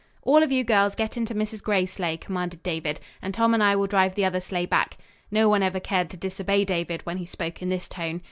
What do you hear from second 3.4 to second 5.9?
and I will drive the other sleigh back." No one ever